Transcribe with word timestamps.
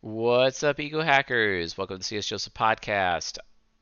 What's 0.00 0.62
up, 0.62 0.80
Ego 0.80 1.02
Hackers? 1.02 1.76
Welcome 1.76 1.98
to 1.98 2.02
CS 2.02 2.24
Joseph 2.26 2.54
Podcast. 2.54 3.36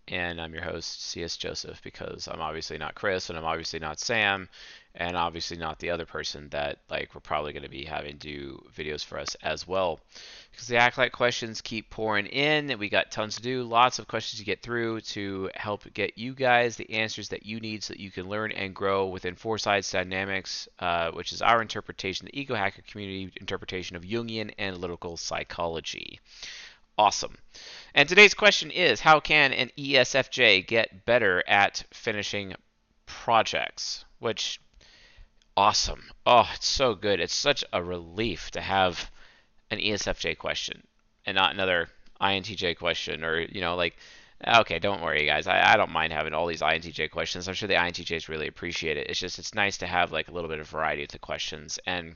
And 0.09 0.39
I'm 0.39 0.53
your 0.53 0.63
host, 0.63 1.03
CS 1.03 1.39
Joseph, 1.39 1.81
because 1.83 2.29
I'm 2.29 2.41
obviously 2.41 2.77
not 2.77 2.95
Chris, 2.95 3.31
and 3.31 3.39
I'm 3.39 3.45
obviously 3.45 3.79
not 3.79 3.99
Sam, 3.99 4.51
and 4.95 5.17
obviously 5.17 5.57
not 5.57 5.79
the 5.79 5.91
other 5.91 6.05
person 6.05 6.49
that 6.51 6.79
like 6.91 7.15
we're 7.15 7.21
probably 7.21 7.53
going 7.53 7.63
to 7.63 7.71
be 7.71 7.85
having 7.85 8.19
do 8.19 8.63
videos 8.77 9.05
for 9.05 9.19
us 9.19 9.35
as 9.43 9.67
well. 9.67 10.01
Because 10.51 10.69
the 10.69 10.77
Acolyte 10.77 11.13
questions 11.13 11.63
keep 11.63 11.89
pouring 11.89 12.27
in, 12.27 12.71
and 12.71 12.79
we 12.79 12.91
got 12.91 13.11
tons 13.11 13.37
to 13.37 13.43
do, 13.43 13.65
lots 13.65 13.99
of 13.99 14.07
questions 14.07 14.39
to 14.41 14.45
get 14.45 14.63
through 14.63 15.01
to 15.01 15.51
help 15.55 15.91
get 15.95 16.19
you 16.19 16.35
guys 16.35 16.77
the 16.77 16.91
answers 16.91 17.31
that 17.31 17.47
you 17.47 17.59
need 17.59 17.83
so 17.83 17.95
that 17.95 18.01
you 18.01 18.11
can 18.11 18.29
learn 18.29 18.53
and 18.53 18.75
grow 18.75 19.07
within 19.07 19.35
Four 19.35 19.57
Sides 19.57 19.91
Dynamics, 19.91 20.69
uh, 20.79 21.11
which 21.13 21.33
is 21.33 21.41
our 21.41 21.63
interpretation, 21.63 22.27
the 22.27 22.39
Ego 22.39 22.55
Hacker 22.55 22.83
community 22.83 23.33
interpretation 23.41 23.97
of 23.97 24.03
Jungian 24.03 24.53
analytical 24.59 25.17
psychology. 25.17 26.21
Awesome. 26.97 27.37
And 27.95 28.09
today's 28.09 28.35
question 28.35 28.71
is 28.71 29.01
How 29.01 29.19
can 29.21 29.53
an 29.53 29.71
ESFJ 29.77 30.67
get 30.67 31.05
better 31.05 31.43
at 31.49 31.85
finishing 31.93 32.55
projects? 33.07 34.05
Which, 34.21 34.61
awesome. 35.57 36.11
Oh, 36.25 36.49
it's 36.55 36.69
so 36.69 36.95
good. 36.95 37.21
It's 37.21 37.35
such 37.35 37.65
a 37.73 37.83
relief 37.83 38.51
to 38.53 38.61
have 38.61 39.11
an 39.71 39.79
ESFJ 39.79 40.39
question 40.39 40.87
and 41.27 41.35
not 41.35 41.53
another 41.53 41.89
INTJ 42.21 42.77
question 42.79 43.25
or, 43.25 43.41
you 43.41 43.61
know, 43.61 43.75
like, 43.75 43.97
okay, 44.47 44.79
don't 44.79 45.03
worry, 45.03 45.27
guys. 45.27 45.49
I, 45.49 45.73
I 45.73 45.77
don't 45.77 45.91
mind 45.91 46.13
having 46.13 46.33
all 46.33 46.47
these 46.47 46.63
INTJ 46.63 47.11
questions. 47.11 47.49
I'm 47.49 47.55
sure 47.55 47.67
the 47.69 47.75
INTJs 47.75 48.29
really 48.29 48.47
appreciate 48.47 48.97
it. 48.97 49.09
It's 49.09 49.19
just, 49.19 49.41
it's 49.41 49.55
nice 49.55 49.79
to 49.79 49.87
have 49.87 50.13
like 50.13 50.29
a 50.29 50.33
little 50.33 50.51
bit 50.51 50.61
of 50.61 50.69
variety 50.69 51.07
to 51.07 51.13
the 51.13 51.19
questions. 51.19 51.79
And 51.87 52.15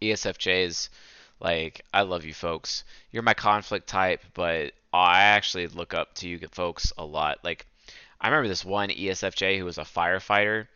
ESFJs, 0.00 0.88
like, 1.40 1.82
I 1.92 2.02
love 2.02 2.24
you 2.24 2.34
folks. 2.34 2.84
You're 3.10 3.22
my 3.22 3.34
conflict 3.34 3.86
type, 3.86 4.22
but 4.34 4.72
I 4.92 5.22
actually 5.22 5.66
look 5.68 5.94
up 5.94 6.14
to 6.16 6.28
you 6.28 6.38
folks 6.50 6.92
a 6.96 7.04
lot. 7.04 7.38
Like, 7.44 7.66
I 8.20 8.28
remember 8.28 8.48
this 8.48 8.64
one 8.64 8.88
ESFJ 8.88 9.58
who 9.58 9.64
was 9.64 9.78
a 9.78 9.82
firefighter. 9.82 10.66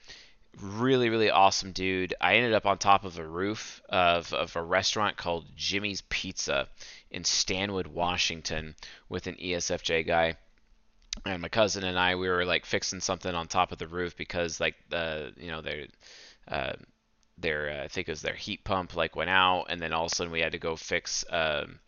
Really, 0.61 1.09
really 1.09 1.31
awesome 1.31 1.73
dude. 1.73 2.15
I 2.21 2.35
ended 2.35 2.53
up 2.55 2.67
on 2.67 2.79
top 2.79 3.05
of 3.05 3.19
a 3.19 3.27
roof 3.27 3.81
of, 3.89 4.33
of 4.35 4.55
a 4.57 4.63
restaurant 4.63 5.17
called 5.17 5.47
Jimmy's 5.57 6.03
Pizza 6.09 6.69
in 7.11 7.25
Stanwood, 7.25 7.87
Washington, 7.87 8.75
with 9.09 9.27
an 9.27 9.37
ESFJ 9.37 10.07
guy 10.07 10.37
and 11.25 11.43
my 11.43 11.49
cousin 11.49 11.85
and 11.85 11.99
I 11.99 12.15
we 12.15 12.29
were 12.29 12.45
like 12.45 12.65
fixing 12.65 13.01
something 13.01 13.35
on 13.35 13.49
top 13.49 13.73
of 13.73 13.79
the 13.79 13.87
roof 13.89 14.17
because 14.17 14.61
like 14.61 14.77
the 14.91 15.33
you 15.37 15.51
know 15.51 15.61
their 15.61 15.87
uh, 16.49 16.73
their 17.41 17.71
uh, 17.71 17.85
I 17.85 17.89
think 17.89 18.09
it 18.09 18.13
was 18.13 18.23
their 18.23 18.35
heat 18.35 18.65
pump 18.65 18.97
like 18.97 19.17
went 19.17 19.31
out 19.31 19.67
and 19.69 19.81
then 19.81 19.93
all 19.93 20.07
of 20.07 20.13
a 20.13 20.15
sudden 20.15 20.33
we 20.33 20.41
had 20.41 20.53
to 20.53 20.59
go 20.59 20.77
fix 20.77 21.25
um, 21.31 21.81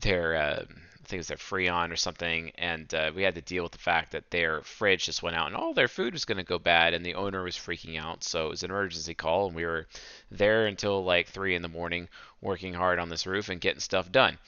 their 0.00 0.36
uh, 0.36 0.62
I 0.62 1.08
think 1.08 1.18
it 1.18 1.18
was 1.18 1.28
their 1.28 1.36
Freon 1.36 1.90
or 1.90 1.96
something 1.96 2.52
and 2.56 2.92
uh, 2.92 3.12
we 3.14 3.22
had 3.22 3.34
to 3.36 3.40
deal 3.40 3.62
with 3.62 3.72
the 3.72 3.78
fact 3.78 4.12
that 4.12 4.30
their 4.30 4.62
fridge 4.62 5.06
just 5.06 5.22
went 5.22 5.36
out 5.36 5.46
and 5.46 5.56
all 5.56 5.72
their 5.72 5.88
food 5.88 6.12
was 6.12 6.24
going 6.24 6.38
to 6.38 6.44
go 6.44 6.58
bad 6.58 6.94
and 6.94 7.04
the 7.04 7.14
owner 7.14 7.42
was 7.42 7.56
freaking 7.56 7.98
out 7.98 8.22
so 8.24 8.46
it 8.46 8.50
was 8.50 8.62
an 8.62 8.70
emergency 8.70 9.14
call 9.14 9.46
and 9.46 9.56
we 9.56 9.64
were 9.64 9.86
there 10.30 10.66
until 10.66 11.02
like 11.04 11.28
three 11.28 11.54
in 11.54 11.62
the 11.62 11.68
morning 11.68 12.08
working 12.40 12.74
hard 12.74 12.98
on 12.98 13.08
this 13.08 13.26
roof 13.26 13.48
and 13.48 13.60
getting 13.60 13.80
stuff 13.80 14.12
done 14.12 14.38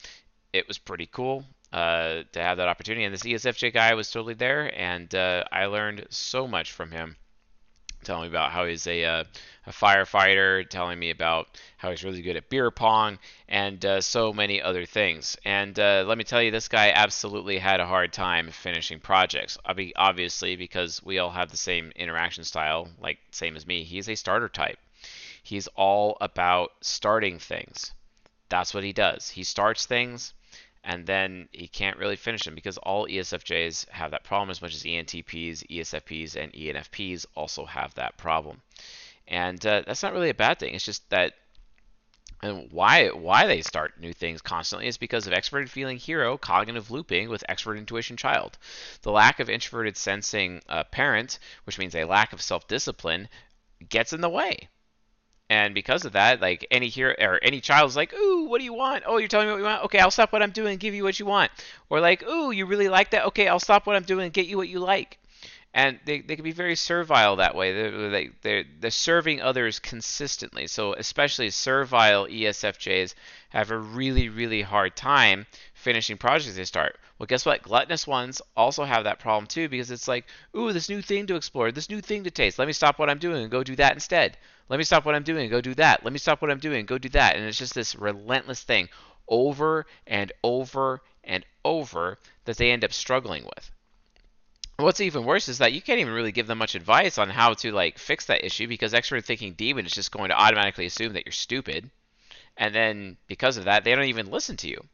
it 0.52 0.66
was 0.68 0.78
pretty 0.78 1.06
cool 1.06 1.44
uh, 1.72 2.22
to 2.32 2.42
have 2.42 2.58
that 2.58 2.68
opportunity. 2.68 3.04
And 3.04 3.14
this 3.14 3.22
ESFJ 3.22 3.72
guy 3.72 3.94
was 3.94 4.10
totally 4.10 4.34
there, 4.34 4.72
and 4.76 5.12
uh, 5.14 5.44
I 5.52 5.66
learned 5.66 6.06
so 6.10 6.46
much 6.46 6.72
from 6.72 6.90
him. 6.90 7.16
Telling 8.02 8.22
me 8.22 8.28
about 8.28 8.52
how 8.52 8.64
he's 8.64 8.86
a, 8.86 9.04
uh, 9.04 9.24
a 9.66 9.70
firefighter, 9.70 10.68
telling 10.68 10.98
me 10.98 11.10
about 11.10 11.48
how 11.76 11.90
he's 11.90 12.02
really 12.02 12.22
good 12.22 12.36
at 12.36 12.48
beer 12.48 12.70
pong, 12.70 13.18
and 13.48 13.84
uh, 13.84 14.00
so 14.00 14.32
many 14.32 14.62
other 14.62 14.86
things. 14.86 15.36
And 15.44 15.78
uh, 15.78 16.04
let 16.06 16.16
me 16.16 16.24
tell 16.24 16.42
you, 16.42 16.50
this 16.50 16.68
guy 16.68 16.92
absolutely 16.94 17.58
had 17.58 17.80
a 17.80 17.86
hard 17.86 18.12
time 18.12 18.50
finishing 18.50 19.00
projects. 19.00 19.58
Obviously, 19.96 20.56
because 20.56 21.02
we 21.02 21.18
all 21.18 21.30
have 21.30 21.50
the 21.50 21.56
same 21.56 21.92
interaction 21.96 22.44
style, 22.44 22.88
like 23.00 23.18
same 23.32 23.56
as 23.56 23.66
me. 23.66 23.84
He's 23.84 24.08
a 24.08 24.14
starter 24.14 24.48
type. 24.48 24.78
He's 25.42 25.68
all 25.68 26.16
about 26.20 26.72
starting 26.80 27.38
things. 27.38 27.92
That's 28.48 28.74
what 28.74 28.84
he 28.84 28.92
does. 28.92 29.30
He 29.30 29.44
starts 29.44 29.86
things 29.86 30.34
and 30.82 31.06
then 31.06 31.48
he 31.52 31.68
can't 31.68 31.98
really 31.98 32.16
finish 32.16 32.44
them 32.44 32.54
because 32.54 32.78
all 32.78 33.06
ESFJs 33.06 33.88
have 33.90 34.12
that 34.12 34.24
problem 34.24 34.50
as 34.50 34.62
much 34.62 34.74
as 34.74 34.82
ENTPs, 34.82 35.66
ESFPs, 35.70 36.36
and 36.36 36.52
ENFPs 36.52 37.26
also 37.34 37.64
have 37.66 37.94
that 37.94 38.16
problem. 38.16 38.62
And 39.28 39.64
uh, 39.64 39.82
that's 39.86 40.02
not 40.02 40.12
really 40.12 40.30
a 40.30 40.34
bad 40.34 40.58
thing. 40.58 40.74
It's 40.74 40.84
just 40.84 41.08
that 41.10 41.34
and 42.42 42.72
why 42.72 43.08
why 43.08 43.46
they 43.46 43.60
start 43.60 44.00
new 44.00 44.14
things 44.14 44.40
constantly 44.40 44.86
is 44.86 44.96
because 44.96 45.26
of 45.26 45.34
extroverted 45.34 45.68
feeling 45.68 45.98
hero 45.98 46.38
cognitive 46.38 46.90
looping 46.90 47.28
with 47.28 47.44
extrovert 47.50 47.76
intuition 47.76 48.16
child. 48.16 48.56
The 49.02 49.12
lack 49.12 49.40
of 49.40 49.50
introverted 49.50 49.98
sensing 49.98 50.62
uh, 50.66 50.84
parent, 50.84 51.38
which 51.64 51.78
means 51.78 51.94
a 51.94 52.04
lack 52.04 52.32
of 52.32 52.40
self-discipline, 52.40 53.28
gets 53.90 54.14
in 54.14 54.22
the 54.22 54.30
way 54.30 54.68
and 55.50 55.74
because 55.74 56.04
of 56.04 56.12
that, 56.12 56.40
like 56.40 56.64
any 56.70 56.86
here 56.86 57.14
or 57.18 57.40
any 57.42 57.60
child's 57.60 57.96
like, 57.96 58.14
"Ooh, 58.14 58.44
what 58.44 58.58
do 58.58 58.64
you 58.64 58.72
want? 58.72 59.02
Oh, 59.04 59.16
you're 59.16 59.26
telling 59.26 59.48
me 59.48 59.52
what 59.52 59.58
you 59.58 59.64
want? 59.64 59.84
Okay, 59.86 59.98
I'll 59.98 60.12
stop 60.12 60.32
what 60.32 60.42
I'm 60.42 60.52
doing 60.52 60.70
and 60.70 60.80
give 60.80 60.94
you 60.94 61.02
what 61.02 61.18
you 61.18 61.26
want." 61.26 61.50
Or 61.90 61.98
like, 62.00 62.22
"Ooh, 62.22 62.52
you 62.52 62.66
really 62.66 62.88
like 62.88 63.10
that? 63.10 63.26
Okay, 63.26 63.48
I'll 63.48 63.58
stop 63.58 63.84
what 63.84 63.96
I'm 63.96 64.04
doing 64.04 64.26
and 64.26 64.32
get 64.32 64.46
you 64.46 64.56
what 64.56 64.68
you 64.68 64.78
like." 64.78 65.18
And 65.74 65.98
they, 66.04 66.20
they 66.20 66.36
can 66.36 66.44
be 66.44 66.52
very 66.52 66.76
servile 66.76 67.36
that 67.36 67.54
way. 67.54 67.72
They're, 67.72 68.30
they're, 68.42 68.64
they're 68.80 68.90
serving 68.90 69.40
others 69.40 69.78
consistently. 69.78 70.66
So, 70.68 70.94
especially 70.94 71.50
servile 71.50 72.26
ESFJs 72.26 73.14
have 73.50 73.70
a 73.70 73.78
really, 73.78 74.28
really 74.28 74.62
hard 74.62 74.96
time 74.96 75.46
finishing 75.74 76.16
projects 76.16 76.56
they 76.56 76.64
start. 76.64 76.98
Well, 77.18 77.26
guess 77.26 77.44
what? 77.44 77.62
Gluttonous 77.62 78.06
ones 78.06 78.40
also 78.56 78.84
have 78.84 79.04
that 79.04 79.18
problem 79.18 79.46
too 79.46 79.68
because 79.68 79.90
it's 79.90 80.08
like, 80.08 80.26
ooh, 80.56 80.72
this 80.72 80.88
new 80.88 81.02
thing 81.02 81.26
to 81.26 81.36
explore, 81.36 81.72
this 81.72 81.90
new 81.90 82.00
thing 82.00 82.24
to 82.24 82.30
taste. 82.30 82.58
Let 82.58 82.66
me 82.66 82.72
stop 82.72 82.98
what 82.98 83.10
I'm 83.10 83.18
doing 83.18 83.42
and 83.42 83.50
go 83.50 83.62
do 83.62 83.76
that 83.76 83.94
instead. 83.94 84.36
Let 84.70 84.78
me 84.78 84.84
stop 84.84 85.04
what 85.04 85.16
I'm 85.16 85.24
doing 85.24 85.42
and 85.42 85.50
go 85.50 85.60
do 85.60 85.74
that. 85.74 86.04
Let 86.04 86.12
me 86.12 86.20
stop 86.20 86.40
what 86.40 86.50
I'm 86.50 86.60
doing 86.60 86.78
and 86.78 86.88
go 86.88 86.96
do 86.96 87.08
that. 87.10 87.34
And 87.34 87.44
it's 87.44 87.58
just 87.58 87.74
this 87.74 87.96
relentless 87.96 88.62
thing 88.62 88.88
over 89.28 89.84
and 90.06 90.32
over 90.44 91.02
and 91.24 91.44
over 91.64 92.18
that 92.44 92.56
they 92.56 92.70
end 92.70 92.84
up 92.84 92.92
struggling 92.92 93.44
with. 93.44 93.70
What's 94.76 95.00
even 95.00 95.24
worse 95.24 95.48
is 95.48 95.58
that 95.58 95.72
you 95.72 95.82
can't 95.82 95.98
even 95.98 96.14
really 96.14 96.30
give 96.30 96.46
them 96.46 96.58
much 96.58 96.76
advice 96.76 97.18
on 97.18 97.30
how 97.30 97.54
to 97.54 97.72
like 97.72 97.98
fix 97.98 98.26
that 98.26 98.46
issue 98.46 98.68
because 98.68 98.92
extrovert 98.92 99.24
thinking 99.24 99.54
demon 99.54 99.86
is 99.86 99.92
just 99.92 100.12
going 100.12 100.30
to 100.30 100.40
automatically 100.40 100.86
assume 100.86 101.14
that 101.14 101.26
you're 101.26 101.32
stupid. 101.32 101.90
And 102.56 102.72
then 102.72 103.16
because 103.26 103.56
of 103.56 103.64
that, 103.64 103.82
they 103.82 103.94
don't 103.94 104.04
even 104.04 104.30
listen 104.30 104.56
to 104.58 104.68
you. 104.68 104.86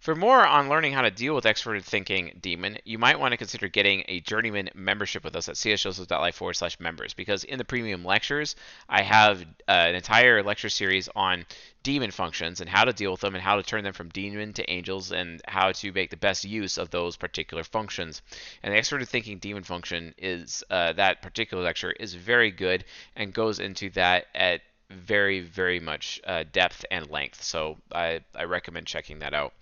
For 0.00 0.14
more 0.14 0.46
on 0.46 0.70
learning 0.70 0.94
how 0.94 1.02
to 1.02 1.10
deal 1.10 1.34
with 1.34 1.44
extroverted 1.44 1.84
thinking 1.84 2.38
demon, 2.40 2.78
you 2.86 2.96
might 2.96 3.20
want 3.20 3.32
to 3.32 3.36
consider 3.36 3.68
getting 3.68 4.02
a 4.08 4.20
journeyman 4.20 4.70
membership 4.74 5.22
with 5.22 5.36
us 5.36 5.50
at 5.50 5.56
csjoseph.life 5.56 6.34
forward 6.34 6.54
slash 6.54 6.80
members 6.80 7.12
because 7.12 7.44
in 7.44 7.58
the 7.58 7.66
premium 7.66 8.02
lectures, 8.02 8.56
I 8.88 9.02
have 9.02 9.42
uh, 9.42 9.72
an 9.72 9.94
entire 9.94 10.42
lecture 10.42 10.70
series 10.70 11.10
on 11.14 11.44
demon 11.82 12.12
functions 12.12 12.62
and 12.62 12.70
how 12.70 12.84
to 12.86 12.94
deal 12.94 13.10
with 13.10 13.20
them 13.20 13.34
and 13.34 13.44
how 13.44 13.56
to 13.56 13.62
turn 13.62 13.84
them 13.84 13.92
from 13.92 14.08
demon 14.08 14.54
to 14.54 14.70
angels 14.70 15.12
and 15.12 15.42
how 15.46 15.72
to 15.72 15.92
make 15.92 16.08
the 16.08 16.16
best 16.16 16.44
use 16.46 16.78
of 16.78 16.88
those 16.88 17.18
particular 17.18 17.62
functions. 17.62 18.22
And 18.62 18.72
the 18.72 18.78
extroverted 18.78 19.08
thinking 19.08 19.36
demon 19.36 19.64
function 19.64 20.14
is 20.16 20.64
uh, 20.70 20.94
that 20.94 21.20
particular 21.20 21.62
lecture 21.62 21.92
is 21.92 22.14
very 22.14 22.50
good 22.50 22.86
and 23.16 23.34
goes 23.34 23.60
into 23.60 23.90
that 23.90 24.28
at 24.34 24.62
very, 24.88 25.40
very 25.40 25.78
much 25.78 26.22
uh, 26.24 26.44
depth 26.50 26.86
and 26.90 27.10
length. 27.10 27.42
So 27.42 27.76
I, 27.92 28.20
I 28.34 28.44
recommend 28.44 28.86
checking 28.86 29.18
that 29.18 29.34
out. 29.34 29.52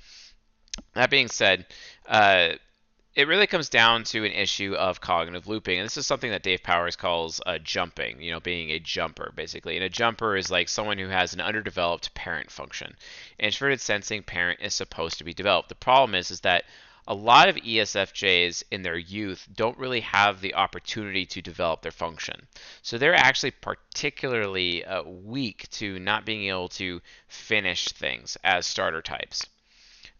That 0.95 1.11
being 1.11 1.29
said, 1.29 1.67
uh, 2.07 2.51
it 3.19 3.27
really 3.27 3.49
comes 3.49 3.69
down 3.69 4.05
to 4.05 4.25
an 4.25 4.31
issue 4.31 4.75
of 4.75 5.01
cognitive 5.01 5.49
looping. 5.49 5.79
And 5.79 5.87
this 5.87 5.97
is 5.97 6.07
something 6.07 6.31
that 6.31 6.45
Dave 6.45 6.63
Powers 6.63 6.95
calls 6.95 7.41
uh, 7.47 7.59
jumping, 7.59 8.23
you 8.23 8.31
know, 8.31 8.39
being 8.39 8.71
a 8.71 8.79
jumper, 8.79 9.33
basically. 9.35 9.75
And 9.75 9.85
a 9.85 9.89
jumper 9.89 10.37
is 10.37 10.53
like 10.53 10.69
someone 10.69 10.99
who 10.99 11.09
has 11.09 11.35
an 11.35 11.41
underdeveloped 11.41 12.15
parent 12.15 12.51
function. 12.51 12.97
Introverted 13.39 13.81
sensing 13.81 14.23
parent 14.23 14.61
is 14.63 14.73
supposed 14.73 15.19
to 15.19 15.25
be 15.25 15.35
developed. 15.35 15.69
The 15.69 15.75
problem 15.75 16.15
is, 16.15 16.31
is 16.31 16.43
that 16.43 16.65
a 17.09 17.15
lot 17.15 17.49
of 17.49 17.57
ESFJs 17.57 18.63
in 18.71 18.83
their 18.83 18.99
youth 18.99 19.49
don't 19.53 19.79
really 19.79 20.03
have 20.03 20.41
the 20.41 20.55
opportunity 20.55 21.27
to 21.27 21.43
develop 21.43 21.83
their 21.83 21.91
function. 21.91 22.47
So 22.83 22.99
they're 22.99 23.15
actually 23.15 23.51
particularly 23.51 24.85
uh, 24.85 25.03
weak 25.03 25.69
to 25.71 25.99
not 25.99 26.25
being 26.25 26.49
able 26.49 26.69
to 26.69 27.01
finish 27.27 27.89
things 27.89 28.37
as 28.45 28.67
starter 28.67 29.03
types. 29.03 29.45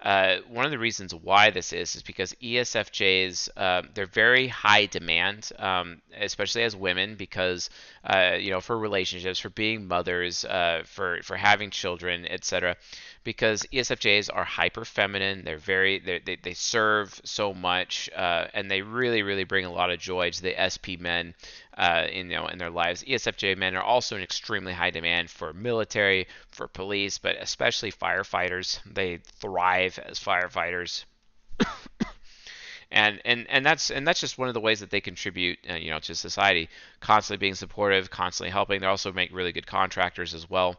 Uh, 0.01 0.37
one 0.49 0.65
of 0.65 0.71
the 0.71 0.79
reasons 0.79 1.13
why 1.13 1.51
this 1.51 1.73
is 1.73 1.97
is 1.97 2.03
because 2.03 2.33
ESFJs 2.35 3.49
uh, 3.57 3.83
they're 3.95 4.07
very 4.07 4.47
high 4.47 4.87
demand, 4.87 5.51
um, 5.59 6.01
especially 6.17 6.63
as 6.63 6.77
women, 6.77 7.17
because 7.17 7.69
uh, 8.05 8.37
you 8.39 8.51
know 8.51 8.61
for 8.61 8.79
relationships, 8.79 9.41
for 9.41 9.51
being 9.51 9.89
mothers, 9.89 10.45
uh, 10.45 10.83
for 10.85 11.21
for 11.23 11.37
having 11.37 11.71
children, 11.71 12.27
etc. 12.27 12.77
because 13.25 13.67
ESFJs 13.73 14.31
are 14.33 14.45
hyper 14.45 14.85
feminine. 14.85 15.45
They're 15.45 15.59
very 15.59 15.99
they 15.99 16.37
they 16.37 16.55
serve 16.55 17.21
so 17.25 17.53
much, 17.55 18.09
uh, 18.15 18.47
and 18.55 18.71
they 18.71 18.83
really 18.83 19.23
really 19.23 19.45
bring 19.45 19.65
a 19.65 19.73
lot 19.73 19.91
of 19.91 19.99
joy 19.99 20.31
to 20.31 20.43
the 20.43 20.55
SP 20.59 20.99
men, 20.99 21.35
uh, 21.77 22.07
in 22.11 22.31
you 22.31 22.37
know 22.37 22.47
in 22.49 22.59
their 22.59 22.71
lives. 22.71 23.05
ESFJ 23.05 23.57
men 23.57 23.77
are 23.77 23.83
also 23.83 24.17
in 24.17 24.23
extremely 24.23 24.73
high 24.73 24.91
demand 24.91 25.31
for 25.31 25.53
military, 25.53 26.27
for 26.51 26.69
police, 26.69 27.19
but 27.19 27.37
especially 27.41 27.93
firefighters. 27.93 28.81
They 28.85 29.19
thrive 29.19 29.99
as 29.99 30.19
firefighters. 30.19 31.05
and 32.91 33.21
and 33.25 33.47
and 33.51 33.65
that's 33.65 33.91
and 33.91 34.07
that's 34.07 34.21
just 34.21 34.39
one 34.39 34.49
of 34.49 34.55
the 34.55 34.61
ways 34.61 34.81
that 34.81 34.91
they 34.91 35.01
contribute 35.01 35.59
uh, 35.71 35.75
you 35.75 35.91
know 35.91 35.99
to 35.99 36.15
society 36.15 36.69
constantly 37.01 37.39
being 37.39 37.55
supportive 37.55 38.11
constantly 38.11 38.51
helping 38.51 38.81
they 38.81 38.87
also 38.87 39.13
make 39.13 39.33
really 39.33 39.53
good 39.53 39.67
contractors 39.67 40.35
as 40.35 40.49
well 40.49 40.77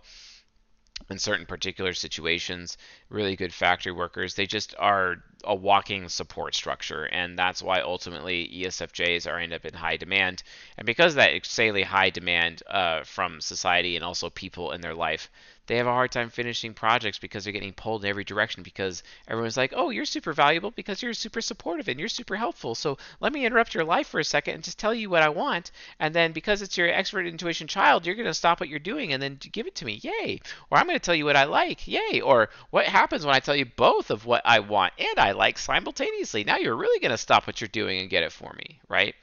in 1.10 1.18
certain 1.18 1.46
particular 1.46 1.94
situations, 1.94 2.78
really 3.10 3.36
good 3.36 3.54
factory 3.54 3.92
workers. 3.92 4.36
They 4.36 4.46
just 4.46 4.76
are 4.78 5.18
a 5.44 5.56
walking 5.56 6.10
support 6.10 6.54
structure, 6.54 7.06
and 7.06 7.38
that's 7.38 7.64
why 7.64 7.82
ultimately 7.82 8.48
ESFJs 8.54 9.30
are 9.30 9.40
end 9.40 9.54
up 9.54 9.66
in 9.66 9.74
high 9.74 9.98
demand. 9.98 10.44
And 10.78 10.86
because 10.86 11.14
of 11.14 11.18
that 11.18 11.34
insanely 11.34 11.84
high 11.84 12.10
demand 12.10 12.62
uh, 12.68 13.04
from 13.04 13.42
society 13.42 13.96
and 13.96 14.06
also 14.06 14.30
people 14.30 14.72
in 14.72 14.82
their 14.82 14.94
life, 14.94 15.30
they 15.70 15.78
have 15.78 15.86
a 15.86 15.92
hard 15.92 16.12
time 16.12 16.32
finishing 16.32 16.74
projects 16.74 17.20
because 17.20 17.44
they're 17.44 17.54
getting 17.54 17.74
pulled 17.74 18.04
in 18.04 18.10
every 18.10 18.24
direction 18.24 18.64
because 18.64 19.04
everyone's 19.28 19.56
like, 19.56 19.72
oh, 19.76 19.92
you're 19.92 20.04
super 20.04 20.34
valuable 20.34 20.72
because 20.72 21.04
you're 21.04 21.14
super 21.14 21.42
supportive 21.42 21.88
and 21.88 22.00
you're 22.00 22.10
super 22.10 22.36
helpful. 22.36 22.74
So 22.74 22.98
let 23.20 23.32
me 23.32 23.46
interrupt 23.46 23.76
your 23.76 23.84
life 23.84 24.08
for 24.08 24.20
a 24.20 24.24
second 24.24 24.56
and 24.56 24.64
just 24.64 24.80
tell 24.80 24.96
you 24.96 25.12
what 25.12 25.22
I 25.22 25.30
want. 25.30 25.70
And 26.00 26.14
then 26.16 26.32
because 26.32 26.64
it's 26.64 26.76
your 26.76 26.90
expert 26.90 27.28
intuition 27.28 27.68
child, 27.68 28.08
you're 28.08 28.16
going 28.16 28.26
to 28.26 28.34
stop 28.34 28.60
what 28.60 28.68
you're 28.68 28.80
doing 28.80 29.14
and 29.14 29.22
then 29.22 29.38
give 29.52 29.68
it 29.68 29.76
to 29.76 29.86
me. 29.86 30.00
Yay. 30.02 30.42
Or 30.72 30.80
I'm 30.80 30.88
going 30.88 30.98
to 30.98 31.06
tell 31.06 31.14
you 31.14 31.26
what 31.26 31.36
I 31.36 31.44
like. 31.44 31.88
Yay. 31.88 32.20
Or 32.20 32.50
what 32.72 32.86
happens 32.86 33.24
when 33.24 33.36
I 33.36 33.40
tell 33.40 33.56
you 33.56 33.66
both 33.66 34.10
of 34.10 34.26
what 34.26 34.42
I 34.46 34.62
want 34.62 34.94
and 34.98 35.20
I 35.20 35.34
like 35.34 35.60
simultaneously? 35.60 36.44
Now 36.44 36.58
you're 36.58 36.76
really 36.76 37.00
going 37.00 37.12
to 37.12 37.18
stop 37.18 37.46
what 37.46 37.62
you're 37.62 37.68
doing 37.68 38.00
and 38.00 38.10
get 38.10 38.24
it 38.24 38.32
for 38.32 38.52
me, 38.54 38.80
right? 38.90 39.14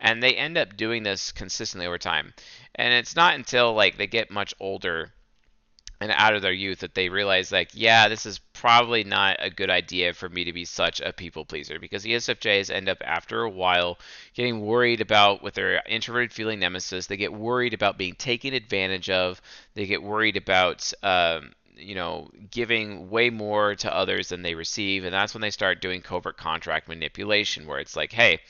And 0.00 0.20
they 0.20 0.34
end 0.34 0.58
up 0.58 0.76
doing 0.76 1.04
this 1.04 1.30
consistently 1.30 1.86
over 1.86 1.98
time. 1.98 2.34
And 2.74 2.92
it's 2.92 3.14
not 3.14 3.36
until 3.36 3.74
like 3.74 3.96
they 3.96 4.08
get 4.08 4.32
much 4.32 4.54
older 4.58 5.12
and 6.04 6.12
out 6.16 6.34
of 6.34 6.42
their 6.42 6.52
youth 6.52 6.80
that 6.80 6.94
they 6.94 7.08
realize 7.08 7.50
like 7.50 7.70
yeah 7.72 8.08
this 8.08 8.26
is 8.26 8.38
probably 8.52 9.04
not 9.04 9.36
a 9.40 9.50
good 9.50 9.70
idea 9.70 10.12
for 10.12 10.28
me 10.28 10.44
to 10.44 10.52
be 10.52 10.64
such 10.64 11.00
a 11.00 11.12
people 11.12 11.44
pleaser 11.44 11.78
because 11.78 12.04
ESFJs 12.04 12.70
end 12.70 12.88
up 12.88 12.98
after 13.04 13.42
a 13.42 13.50
while 13.50 13.98
getting 14.34 14.60
worried 14.60 15.00
about 15.00 15.42
with 15.42 15.54
their 15.54 15.82
introverted 15.86 16.32
feeling 16.32 16.60
nemesis. 16.60 17.06
They 17.06 17.16
get 17.16 17.32
worried 17.32 17.74
about 17.74 17.98
being 17.98 18.14
taken 18.14 18.54
advantage 18.54 19.10
of. 19.10 19.40
They 19.74 19.86
get 19.86 20.02
worried 20.02 20.36
about 20.36 20.92
um, 21.02 21.52
you 21.76 21.94
know 21.94 22.30
giving 22.50 23.10
way 23.10 23.30
more 23.30 23.74
to 23.76 23.94
others 23.94 24.28
than 24.28 24.42
they 24.42 24.54
receive. 24.54 25.04
And 25.04 25.12
that's 25.12 25.34
when 25.34 25.42
they 25.42 25.50
start 25.50 25.82
doing 25.82 26.00
covert 26.00 26.36
contract 26.36 26.88
manipulation 26.88 27.66
where 27.66 27.80
it's 27.80 27.96
like 27.96 28.12
hey 28.12 28.40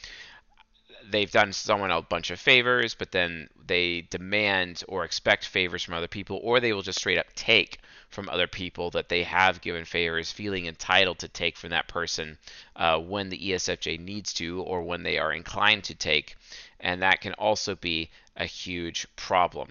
they've 1.11 1.31
done 1.31 1.53
someone 1.53 1.91
a 1.91 2.03
bunch 2.03 2.31
of 2.31 2.41
favors, 2.41 2.95
but 2.95 3.13
then 3.13 3.49
they 3.67 4.03
demand 4.11 4.83
or 4.89 5.05
expect 5.05 5.47
favors 5.47 5.83
from 5.83 5.95
other 5.95 6.09
people, 6.09 6.41
or 6.43 6.61
they 6.61 6.73
will 6.73 6.83
just 6.83 6.99
straight 6.99 7.19
up 7.19 7.33
take 7.35 7.79
from 8.09 8.29
other 8.29 8.47
people 8.47 8.91
that 8.91 9.09
they 9.09 9.23
have 9.25 9.61
given 9.61 9.85
favors, 9.85 10.31
feeling 10.31 10.67
entitled 10.67 11.19
to 11.19 11.29
take 11.29 11.57
from 11.57 11.71
that 11.71 11.89
person 11.89 12.39
uh, 12.77 12.99
when 12.99 13.29
the 13.29 13.51
ESFJ 13.51 13.99
needs 13.99 14.33
to 14.35 14.63
or 14.63 14.83
when 14.83 15.03
they 15.03 15.19
are 15.19 15.33
inclined 15.33 15.85
to 15.85 15.95
take. 15.95 16.37
And 16.81 17.03
that 17.03 17.21
can 17.21 17.35
also 17.35 17.75
be 17.75 18.11
a 18.37 18.47
huge 18.47 19.07
problem. 19.17 19.69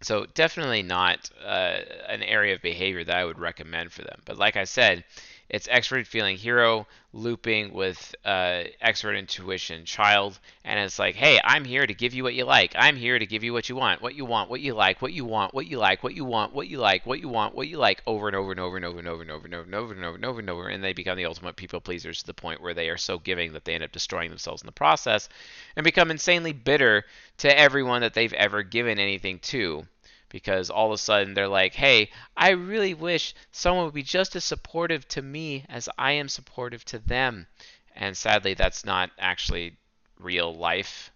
So, 0.00 0.26
definitely 0.26 0.82
not 0.82 1.28
uh, 1.44 1.80
an 2.08 2.22
area 2.22 2.54
of 2.54 2.62
behavior 2.62 3.02
that 3.02 3.16
I 3.16 3.24
would 3.24 3.38
recommend 3.38 3.92
for 3.92 4.02
them. 4.02 4.20
But, 4.24 4.38
like 4.38 4.56
I 4.56 4.62
said, 4.62 5.04
it's 5.50 5.68
expert 5.70 6.06
feeling 6.06 6.36
hero 6.36 6.86
looping 7.14 7.72
with 7.72 8.14
uh, 8.24 8.64
expert 8.80 9.14
intuition 9.14 9.84
child, 9.86 10.38
and 10.64 10.78
it's 10.78 10.98
like, 10.98 11.14
hey, 11.14 11.40
I'm 11.42 11.64
here 11.64 11.86
to 11.86 11.94
give 11.94 12.12
you 12.12 12.22
what 12.22 12.34
you 12.34 12.44
like. 12.44 12.74
I'm 12.76 12.96
here 12.96 13.18
to 13.18 13.26
give 13.26 13.42
you 13.42 13.52
what 13.54 13.68
you 13.68 13.76
want, 13.76 14.02
what 14.02 14.14
you 14.14 14.26
want, 14.26 14.50
what 14.50 14.60
you 14.60 14.74
like, 14.74 15.00
what 15.00 15.12
you 15.12 15.24
want, 15.24 15.54
what 15.54 15.66
you 15.66 15.78
like, 15.78 16.02
what 16.02 16.14
you 16.14 16.24
want, 16.24 16.52
what 16.54 16.68
you 16.68 16.78
like, 16.78 17.06
what 17.06 17.20
you 17.20 17.28
want, 17.28 17.54
what 17.54 17.68
you 17.68 17.78
like, 17.78 18.02
over 18.06 18.28
and 18.28 18.36
over 18.36 18.50
and 18.50 18.60
over 18.60 18.76
and 18.76 18.84
over 18.84 18.98
and 19.00 19.08
over 19.08 19.22
and 19.22 19.30
over 19.30 19.44
and 19.46 19.54
over 19.54 19.64
and 19.64 19.74
over 19.74 19.92
and 19.94 20.04
over 20.04 20.14
and 20.16 20.24
over 20.24 20.40
and 20.40 20.50
over, 20.50 20.68
and 20.68 20.84
they 20.84 20.92
become 20.92 21.16
the 21.16 21.24
ultimate 21.24 21.56
people 21.56 21.80
pleasers 21.80 22.20
to 22.20 22.26
the 22.26 22.34
point 22.34 22.60
where 22.60 22.74
they 22.74 22.90
are 22.90 22.98
so 22.98 23.18
giving 23.18 23.52
that 23.54 23.64
they 23.64 23.74
end 23.74 23.84
up 23.84 23.92
destroying 23.92 24.28
themselves 24.28 24.60
in 24.62 24.66
the 24.66 24.72
process, 24.72 25.30
and 25.76 25.84
become 25.84 26.10
insanely 26.10 26.52
bitter 26.52 27.04
to 27.38 27.58
everyone 27.58 28.02
that 28.02 28.12
they've 28.12 28.34
ever 28.34 28.62
given 28.62 28.98
anything 28.98 29.38
to 29.38 29.86
because 30.28 30.70
all 30.70 30.86
of 30.86 30.92
a 30.92 30.98
sudden 30.98 31.34
they're 31.34 31.48
like, 31.48 31.74
hey, 31.74 32.10
I 32.36 32.50
really 32.50 32.94
wish 32.94 33.34
someone 33.52 33.84
would 33.84 33.94
be 33.94 34.02
just 34.02 34.36
as 34.36 34.44
supportive 34.44 35.06
to 35.08 35.22
me 35.22 35.64
as 35.68 35.88
I 35.98 36.12
am 36.12 36.28
supportive 36.28 36.84
to 36.86 36.98
them. 36.98 37.46
And 37.94 38.16
sadly, 38.16 38.54
that's 38.54 38.84
not 38.84 39.10
actually 39.18 39.76
real 40.18 40.54
life 40.54 41.10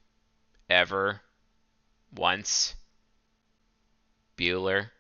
ever. 0.69 1.21
Once. 2.15 2.75
Bueller. 4.37 4.91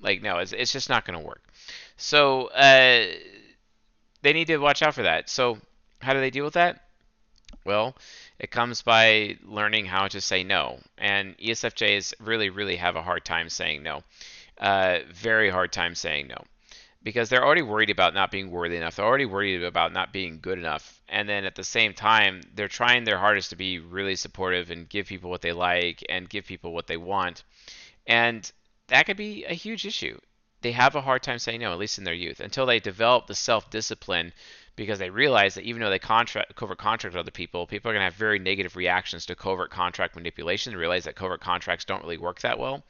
Like, 0.00 0.22
no, 0.22 0.38
it's, 0.38 0.52
it's 0.52 0.72
just 0.72 0.88
not 0.88 1.04
going 1.04 1.18
to 1.18 1.24
work. 1.24 1.42
So, 1.96 2.46
uh, 2.48 3.06
they 4.22 4.32
need 4.32 4.46
to 4.48 4.58
watch 4.58 4.82
out 4.82 4.94
for 4.94 5.02
that. 5.02 5.28
So, 5.28 5.58
how 6.00 6.12
do 6.12 6.20
they 6.20 6.30
deal 6.30 6.44
with 6.44 6.54
that? 6.54 6.84
Well, 7.64 7.94
it 8.42 8.50
comes 8.50 8.82
by 8.82 9.36
learning 9.44 9.86
how 9.86 10.08
to 10.08 10.20
say 10.20 10.42
no. 10.42 10.80
And 10.98 11.38
ESFJs 11.38 12.14
really, 12.18 12.50
really 12.50 12.74
have 12.74 12.96
a 12.96 13.02
hard 13.02 13.24
time 13.24 13.48
saying 13.48 13.84
no. 13.84 14.02
Uh, 14.58 14.98
very 15.12 15.48
hard 15.48 15.72
time 15.72 15.94
saying 15.94 16.26
no. 16.26 16.42
Because 17.04 17.28
they're 17.28 17.44
already 17.44 17.62
worried 17.62 17.90
about 17.90 18.14
not 18.14 18.32
being 18.32 18.50
worthy 18.50 18.76
enough. 18.76 18.96
They're 18.96 19.06
already 19.06 19.26
worried 19.26 19.62
about 19.62 19.92
not 19.92 20.12
being 20.12 20.40
good 20.40 20.58
enough. 20.58 21.00
And 21.08 21.28
then 21.28 21.44
at 21.44 21.54
the 21.54 21.62
same 21.62 21.94
time, 21.94 22.40
they're 22.54 22.68
trying 22.68 23.04
their 23.04 23.18
hardest 23.18 23.50
to 23.50 23.56
be 23.56 23.78
really 23.78 24.16
supportive 24.16 24.72
and 24.72 24.88
give 24.88 25.06
people 25.06 25.30
what 25.30 25.42
they 25.42 25.52
like 25.52 26.04
and 26.08 26.28
give 26.28 26.44
people 26.44 26.72
what 26.72 26.88
they 26.88 26.96
want. 26.96 27.44
And 28.08 28.50
that 28.88 29.06
could 29.06 29.16
be 29.16 29.44
a 29.44 29.54
huge 29.54 29.86
issue. 29.86 30.18
They 30.62 30.72
have 30.72 30.96
a 30.96 31.00
hard 31.00 31.22
time 31.22 31.38
saying 31.38 31.60
no, 31.60 31.72
at 31.72 31.78
least 31.78 31.98
in 31.98 32.04
their 32.04 32.14
youth, 32.14 32.40
until 32.40 32.66
they 32.66 32.80
develop 32.80 33.26
the 33.28 33.34
self 33.36 33.70
discipline 33.70 34.32
because 34.76 34.98
they 34.98 35.10
realize 35.10 35.54
that 35.54 35.64
even 35.64 35.82
though 35.82 35.90
they 35.90 35.98
contract 35.98 36.54
covert 36.56 36.78
contract 36.78 37.14
with 37.14 37.20
other 37.20 37.30
people, 37.30 37.66
people 37.66 37.90
are 37.90 37.94
going 37.94 38.00
to 38.00 38.10
have 38.10 38.14
very 38.14 38.38
negative 38.38 38.76
reactions 38.76 39.26
to 39.26 39.34
covert 39.34 39.70
contract 39.70 40.16
manipulation. 40.16 40.72
They 40.72 40.78
realize 40.78 41.04
that 41.04 41.16
covert 41.16 41.40
contracts 41.40 41.84
don't 41.84 42.02
really 42.02 42.18
work 42.18 42.40
that 42.40 42.58
well. 42.58 42.82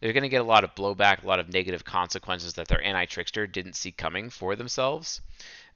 They're 0.00 0.12
going 0.12 0.22
to 0.22 0.28
get 0.28 0.40
a 0.40 0.44
lot 0.44 0.64
of 0.64 0.74
blowback, 0.74 1.22
a 1.22 1.26
lot 1.26 1.40
of 1.40 1.52
negative 1.52 1.84
consequences 1.84 2.54
that 2.54 2.68
their 2.68 2.82
anti-trickster 2.82 3.46
didn't 3.46 3.74
see 3.74 3.92
coming 3.92 4.30
for 4.30 4.56
themselves. 4.56 5.20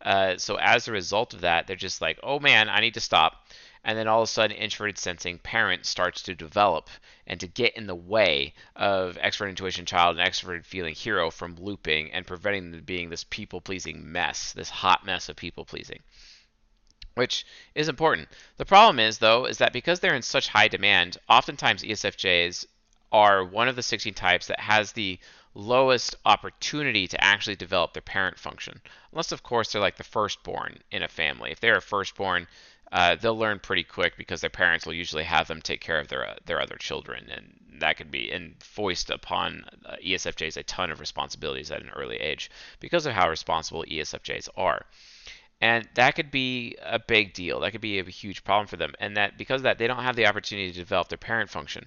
Uh, 0.00 0.36
so 0.36 0.56
as 0.56 0.88
a 0.88 0.92
result 0.92 1.34
of 1.34 1.42
that, 1.42 1.66
they're 1.66 1.76
just 1.76 2.00
like, 2.00 2.18
oh 2.22 2.40
man, 2.40 2.68
I 2.68 2.80
need 2.80 2.94
to 2.94 3.00
stop 3.00 3.46
and 3.84 3.98
then 3.98 4.06
all 4.06 4.20
of 4.22 4.28
a 4.28 4.32
sudden 4.32 4.56
introverted 4.56 4.98
sensing 4.98 5.38
parent 5.38 5.84
starts 5.86 6.22
to 6.22 6.34
develop 6.34 6.88
and 7.26 7.40
to 7.40 7.46
get 7.46 7.76
in 7.76 7.86
the 7.86 7.94
way 7.94 8.54
of 8.76 9.16
extrovert 9.16 9.48
intuition 9.48 9.86
child 9.86 10.18
and 10.18 10.28
extroverted 10.28 10.64
feeling 10.64 10.94
hero 10.94 11.30
from 11.30 11.56
looping 11.56 12.12
and 12.12 12.26
preventing 12.26 12.70
them 12.70 12.82
being 12.84 13.10
this 13.10 13.24
people 13.24 13.60
pleasing 13.60 14.12
mess 14.12 14.52
this 14.52 14.70
hot 14.70 15.04
mess 15.04 15.28
of 15.28 15.36
people 15.36 15.64
pleasing 15.64 16.00
which 17.14 17.44
is 17.74 17.88
important. 17.88 18.28
The 18.56 18.64
problem 18.64 18.98
is 18.98 19.18
though 19.18 19.44
is 19.44 19.58
that 19.58 19.72
because 19.72 20.00
they're 20.00 20.14
in 20.14 20.22
such 20.22 20.48
high 20.48 20.68
demand 20.68 21.18
oftentimes 21.28 21.82
esfjs 21.82 22.64
are 23.10 23.44
one 23.44 23.68
of 23.68 23.76
the 23.76 23.82
16 23.82 24.14
types 24.14 24.46
that 24.46 24.60
has 24.60 24.92
the 24.92 25.18
lowest 25.54 26.16
opportunity 26.24 27.06
to 27.06 27.22
actually 27.22 27.56
develop 27.56 27.92
their 27.92 28.00
parent 28.00 28.38
function. 28.38 28.80
Unless 29.12 29.32
of 29.32 29.42
course 29.42 29.70
they're 29.70 29.82
like 29.82 29.96
the 29.96 30.04
firstborn 30.04 30.78
in 30.90 31.02
a 31.02 31.08
family. 31.08 31.50
If 31.50 31.60
they're 31.60 31.76
a 31.76 31.82
firstborn 31.82 32.48
uh, 32.92 33.16
they'll 33.16 33.36
learn 33.36 33.58
pretty 33.58 33.82
quick 33.82 34.18
because 34.18 34.42
their 34.42 34.50
parents 34.50 34.84
will 34.84 34.92
usually 34.92 35.24
have 35.24 35.48
them 35.48 35.62
take 35.62 35.80
care 35.80 35.98
of 35.98 36.08
their 36.08 36.28
uh, 36.28 36.34
their 36.44 36.60
other 36.60 36.76
children, 36.76 37.26
and 37.30 37.80
that 37.80 37.96
could 37.96 38.10
be 38.10 38.30
and 38.30 38.54
foist 38.62 39.08
upon 39.08 39.64
uh, 39.86 39.96
ESFJs 40.04 40.58
a 40.58 40.62
ton 40.62 40.90
of 40.90 41.00
responsibilities 41.00 41.70
at 41.70 41.80
an 41.80 41.88
early 41.90 42.16
age 42.16 42.50
because 42.80 43.06
of 43.06 43.14
how 43.14 43.30
responsible 43.30 43.84
ESFJs 43.88 44.50
are. 44.56 44.84
And 45.62 45.88
that 45.94 46.16
could 46.16 46.30
be 46.30 46.76
a 46.82 46.98
big 46.98 47.32
deal. 47.34 47.60
That 47.60 47.70
could 47.70 47.80
be 47.80 47.98
a 47.98 48.04
huge 48.04 48.44
problem 48.44 48.66
for 48.66 48.76
them. 48.76 48.94
And 48.98 49.16
that 49.16 49.38
because 49.38 49.60
of 49.60 49.62
that, 49.62 49.78
they 49.78 49.86
don't 49.86 50.02
have 50.02 50.16
the 50.16 50.26
opportunity 50.26 50.70
to 50.72 50.78
develop 50.78 51.08
their 51.08 51.18
parent 51.18 51.48
function. 51.48 51.86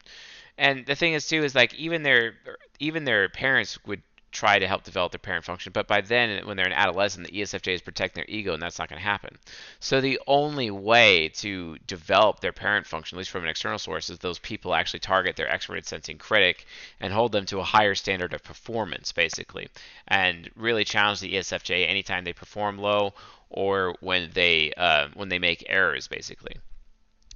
And 0.57 0.85
the 0.85 0.95
thing 0.95 1.13
is 1.13 1.27
too 1.27 1.43
is 1.43 1.53
like 1.53 1.73
even 1.75 2.01
their 2.01 2.33
even 2.79 3.03
their 3.03 3.29
parents 3.29 3.77
would 3.85 4.01
try 4.35 4.59
to 4.59 4.67
help 4.67 4.83
develop 4.83 5.11
their 5.11 5.19
parent 5.19 5.45
function. 5.45 5.71
But 5.71 5.87
by 5.87 6.01
then, 6.01 6.45
when 6.45 6.57
they're 6.57 6.65
an 6.65 6.73
adolescent, 6.73 7.27
the 7.27 7.39
ESFJ 7.39 7.73
is 7.73 7.81
protecting 7.81 8.21
their 8.21 8.35
ego, 8.35 8.53
and 8.53 8.61
that's 8.61 8.77
not 8.77 8.89
going 8.89 8.99
to 8.99 9.07
happen. 9.07 9.37
So 9.79 10.01
the 10.01 10.19
only 10.27 10.69
way 10.69 11.29
to 11.35 11.77
develop 11.87 12.41
their 12.41 12.51
parent 12.51 12.85
function, 12.85 13.17
at 13.17 13.19
least 13.19 13.31
from 13.31 13.43
an 13.43 13.49
external 13.49 13.79
source, 13.79 14.09
is 14.09 14.19
those 14.19 14.39
people 14.39 14.75
actually 14.75 14.99
target 14.99 15.35
their 15.35 15.47
extroverted 15.47 15.85
sensing 15.85 16.17
critic 16.17 16.65
and 16.99 17.13
hold 17.13 17.31
them 17.31 17.45
to 17.47 17.59
a 17.59 17.63
higher 17.63 17.95
standard 17.95 18.33
of 18.33 18.43
performance, 18.43 19.11
basically, 19.11 19.69
and 20.07 20.49
really 20.55 20.83
challenge 20.83 21.21
the 21.21 21.33
ESFJ 21.33 21.87
anytime 21.87 22.23
they 22.25 22.33
perform 22.33 22.77
low 22.77 23.13
or 23.49 23.95
when 24.01 24.29
they 24.33 24.73
uh, 24.75 25.07
when 25.13 25.29
they 25.29 25.39
make 25.39 25.65
errors, 25.69 26.07
basically. 26.07 26.57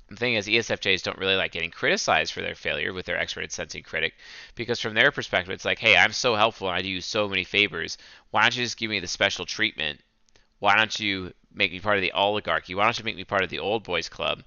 The 0.10 0.16
thing 0.16 0.36
is, 0.36 0.48
ESFJs 0.48 1.04
don't 1.04 1.18
really 1.18 1.36
like 1.36 1.52
getting 1.52 1.72
criticized 1.72 2.34
for 2.34 2.42
their 2.42 2.56
failure 2.56 2.94
with 2.94 3.06
their 3.06 3.18
expert 3.18 3.52
sensing 3.52 3.84
critic, 3.84 4.14
because 4.56 4.80
from 4.80 4.94
their 4.94 5.12
perspective, 5.12 5.54
it's 5.54 5.66
like, 5.66 5.80
hey, 5.80 5.96
I'm 5.96 6.14
so 6.14 6.36
helpful 6.36 6.68
and 6.68 6.78
I 6.78 6.82
do 6.82 6.90
you 6.90 7.02
so 7.02 7.28
many 7.28 7.44
favors. 7.44 7.98
Why 8.32 8.42
don't 8.42 8.56
you 8.56 8.64
just 8.64 8.78
give 8.78 8.90
me 8.90 9.00
the 9.00 9.08
special 9.08 9.46
treatment? 9.46 10.02
Why 10.60 10.76
don't 10.76 11.00
you 11.00 11.34
make 11.54 11.72
me 11.72 11.80
part 11.80 11.98
of 11.98 12.02
the 12.02 12.12
oligarchy? 12.12 12.76
Why 12.76 12.84
don't 12.84 12.98
you 12.98 13.06
make 13.06 13.16
me 13.16 13.24
part 13.24 13.44
of 13.44 13.50
the 13.50 13.60
old 13.60 13.84
boys 13.84 14.10
club 14.10 14.44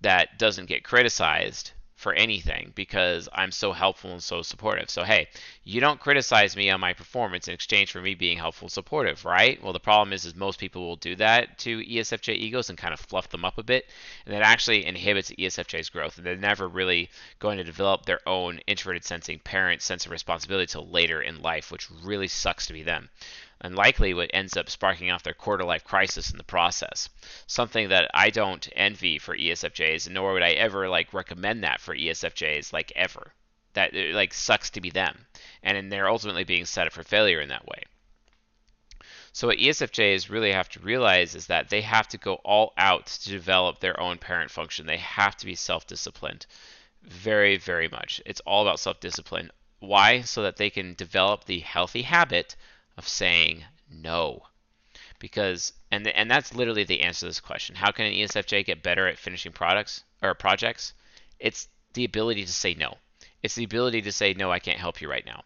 that 0.00 0.38
doesn't 0.38 0.66
get 0.66 0.84
criticized 0.84 1.72
for 2.00 2.14
anything 2.14 2.72
because 2.74 3.28
I'm 3.30 3.52
so 3.52 3.72
helpful 3.72 4.10
and 4.10 4.22
so 4.22 4.40
supportive. 4.40 4.88
So, 4.88 5.04
hey, 5.04 5.28
you 5.64 5.82
don't 5.82 6.00
criticize 6.00 6.56
me 6.56 6.70
on 6.70 6.80
my 6.80 6.94
performance 6.94 7.46
in 7.46 7.52
exchange 7.52 7.92
for 7.92 8.00
me 8.00 8.14
being 8.14 8.38
helpful 8.38 8.66
and 8.66 8.72
supportive, 8.72 9.26
right? 9.26 9.62
Well, 9.62 9.74
the 9.74 9.80
problem 9.80 10.14
is, 10.14 10.24
is 10.24 10.34
most 10.34 10.58
people 10.58 10.80
will 10.80 10.96
do 10.96 11.14
that 11.16 11.58
to 11.58 11.84
ESFJ 11.84 12.36
egos 12.36 12.70
and 12.70 12.78
kind 12.78 12.94
of 12.94 13.00
fluff 13.00 13.28
them 13.28 13.44
up 13.44 13.58
a 13.58 13.62
bit, 13.62 13.84
and 14.24 14.34
that 14.34 14.40
actually 14.40 14.86
inhibits 14.86 15.30
ESFJ's 15.32 15.90
growth. 15.90 16.16
And 16.16 16.26
they're 16.26 16.36
never 16.36 16.66
really 16.66 17.10
going 17.38 17.58
to 17.58 17.64
develop 17.64 18.06
their 18.06 18.26
own 18.26 18.60
introverted 18.66 19.04
sensing 19.04 19.38
parent 19.38 19.82
sense 19.82 20.06
of 20.06 20.12
responsibility 20.12 20.68
till 20.72 20.88
later 20.88 21.20
in 21.20 21.42
life, 21.42 21.70
which 21.70 21.90
really 22.02 22.28
sucks 22.28 22.66
to 22.68 22.72
be 22.72 22.82
them 22.82 23.10
and 23.60 23.76
likely 23.76 24.14
what 24.14 24.30
ends 24.32 24.56
up 24.56 24.70
sparking 24.70 25.10
off 25.10 25.22
their 25.22 25.34
quarter 25.34 25.64
life 25.64 25.84
crisis 25.84 26.30
in 26.30 26.38
the 26.38 26.44
process. 26.44 27.08
Something 27.46 27.90
that 27.90 28.10
I 28.14 28.30
don't 28.30 28.68
envy 28.74 29.18
for 29.18 29.36
ESFJs, 29.36 30.08
nor 30.08 30.32
would 30.32 30.42
I 30.42 30.50
ever 30.52 30.88
like 30.88 31.12
recommend 31.12 31.64
that 31.64 31.80
for 31.80 31.94
ESFJs, 31.94 32.72
like 32.72 32.92
ever. 32.96 33.32
That 33.74 33.94
it, 33.94 34.14
like 34.14 34.32
sucks 34.34 34.70
to 34.70 34.80
be 34.80 34.90
them, 34.90 35.26
and 35.62 35.92
they're 35.92 36.08
ultimately 36.08 36.44
being 36.44 36.64
set 36.64 36.86
up 36.86 36.92
for 36.92 37.02
failure 37.02 37.40
in 37.40 37.50
that 37.50 37.66
way. 37.66 37.82
So 39.32 39.46
what 39.46 39.58
ESFJs 39.58 40.28
really 40.28 40.52
have 40.52 40.68
to 40.70 40.80
realize 40.80 41.36
is 41.36 41.46
that 41.46 41.68
they 41.68 41.82
have 41.82 42.08
to 42.08 42.18
go 42.18 42.34
all 42.36 42.72
out 42.76 43.06
to 43.06 43.30
develop 43.30 43.78
their 43.78 43.98
own 44.00 44.18
parent 44.18 44.50
function. 44.50 44.86
They 44.86 44.96
have 44.96 45.36
to 45.36 45.46
be 45.46 45.54
self-disciplined. 45.54 46.46
Very, 47.02 47.56
very 47.56 47.88
much. 47.88 48.20
It's 48.26 48.40
all 48.40 48.62
about 48.62 48.80
self-discipline. 48.80 49.52
Why? 49.78 50.22
So 50.22 50.42
that 50.42 50.56
they 50.56 50.68
can 50.68 50.94
develop 50.94 51.44
the 51.44 51.60
healthy 51.60 52.02
habit 52.02 52.56
of 53.00 53.08
saying 53.08 53.64
no. 53.90 54.42
Because 55.18 55.72
and 55.90 56.06
and 56.06 56.30
that's 56.30 56.54
literally 56.54 56.84
the 56.84 57.00
answer 57.00 57.20
to 57.20 57.26
this 57.26 57.40
question. 57.40 57.74
How 57.74 57.92
can 57.92 58.04
an 58.04 58.12
ESFJ 58.12 58.66
get 58.66 58.82
better 58.82 59.06
at 59.06 59.18
finishing 59.18 59.52
products 59.52 60.04
or 60.22 60.34
projects? 60.34 60.92
It's 61.38 61.68
the 61.94 62.04
ability 62.04 62.44
to 62.44 62.52
say 62.52 62.74
no. 62.74 62.98
It's 63.42 63.54
the 63.54 63.64
ability 63.64 64.02
to 64.02 64.12
say 64.12 64.34
no, 64.34 64.52
I 64.52 64.58
can't 64.58 64.78
help 64.78 65.00
you 65.00 65.08
right 65.08 65.24
now. 65.24 65.44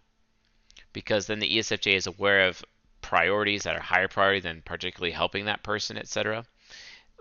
Because 0.93 1.29
then 1.29 1.39
the 1.39 1.59
ESFJ 1.59 1.95
is 1.95 2.09
aware 2.09 2.49
of 2.49 2.65
priorities 3.03 3.63
that 3.63 3.77
are 3.77 3.81
higher 3.81 4.09
priority 4.09 4.41
than 4.41 4.63
particularly 4.63 5.13
helping 5.13 5.45
that 5.45 5.63
person, 5.63 5.97
etc. 5.97 6.45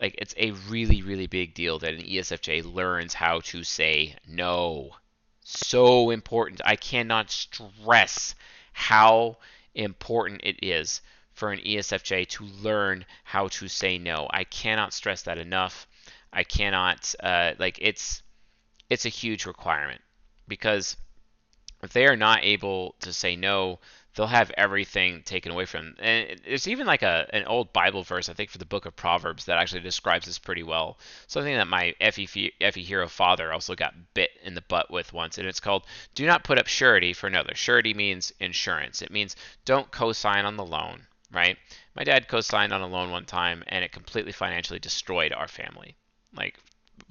Like 0.01 0.15
it's 0.17 0.33
a 0.35 0.49
really 0.67 1.03
really 1.03 1.27
big 1.27 1.53
deal 1.53 1.77
that 1.77 1.93
an 1.93 2.01
ESFJ 2.01 2.73
learns 2.73 3.13
how 3.13 3.41
to 3.51 3.63
say 3.63 4.15
no. 4.27 4.95
So 5.41 6.09
important. 6.09 6.61
I 6.65 6.75
cannot 6.75 7.29
stress 7.29 8.33
how 8.73 9.37
important 9.75 10.41
it 10.43 10.57
is 10.61 11.01
for 11.33 11.51
an 11.51 11.59
ESFJ 11.59 12.27
to 12.27 12.45
learn 12.45 13.05
how 13.23 13.47
to 13.47 13.67
say 13.67 13.97
no. 13.97 14.27
I 14.29 14.43
cannot 14.43 14.93
stress 14.93 15.23
that 15.23 15.37
enough. 15.37 15.87
I 16.31 16.43
cannot 16.43 17.13
uh, 17.21 17.53
like 17.59 17.79
it's 17.81 18.21
it's 18.89 19.05
a 19.05 19.09
huge 19.09 19.45
requirement 19.45 20.01
because 20.47 20.97
if 21.81 21.91
they 21.93 22.05
are 22.05 22.15
not 22.15 22.43
able 22.43 22.95
to 23.01 23.11
say 23.11 23.35
no, 23.35 23.79
they'll 24.15 24.27
have 24.27 24.51
everything 24.57 25.23
taken 25.23 25.51
away 25.51 25.65
from 25.65 25.85
them. 25.85 25.95
And 25.99 26.41
there's 26.45 26.67
even 26.67 26.85
like 26.87 27.01
a 27.01 27.27
an 27.33 27.45
old 27.45 27.73
Bible 27.73 28.03
verse 28.03 28.29
I 28.29 28.33
think 28.33 28.49
for 28.49 28.57
the 28.57 28.65
book 28.65 28.85
of 28.85 28.95
Proverbs 28.95 29.45
that 29.45 29.57
actually 29.57 29.81
describes 29.81 30.25
this 30.25 30.39
pretty 30.39 30.63
well. 30.63 30.97
Something 31.27 31.55
that 31.55 31.67
my 31.67 31.95
FE, 31.99 32.25
FE 32.27 32.83
hero 32.83 33.07
father 33.07 33.51
also 33.51 33.75
got 33.75 34.13
bit 34.13 34.31
in 34.43 34.53
the 34.53 34.61
butt 34.61 34.91
with 34.91 35.13
once, 35.13 35.37
and 35.37 35.47
it's 35.47 35.59
called 35.59 35.85
"Do 36.15 36.25
not 36.25 36.43
put 36.43 36.59
up 36.59 36.67
surety 36.67 37.13
for 37.13 37.27
another." 37.27 37.55
Surety 37.55 37.93
means 37.93 38.31
insurance. 38.39 39.01
It 39.01 39.11
means 39.11 39.35
don't 39.65 39.91
co-sign 39.91 40.45
on 40.45 40.57
the 40.57 40.65
loan, 40.65 41.07
right? 41.31 41.57
My 41.95 42.03
dad 42.03 42.27
co-signed 42.27 42.73
on 42.73 42.81
a 42.81 42.87
loan 42.87 43.11
one 43.11 43.25
time, 43.25 43.63
and 43.67 43.83
it 43.83 43.91
completely 43.91 44.31
financially 44.31 44.79
destroyed 44.79 45.33
our 45.33 45.47
family. 45.47 45.95
Like 46.35 46.59